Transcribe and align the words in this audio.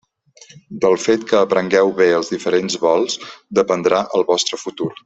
Del 0.85 0.97
fet 1.03 1.27
que 1.31 1.37
aprengueu 1.41 1.93
bé 2.01 2.09
els 2.21 2.33
diferents 2.37 2.79
vols 2.87 3.21
dependrà 3.61 4.03
el 4.21 4.31
vostre 4.35 4.65
futur. 4.67 4.93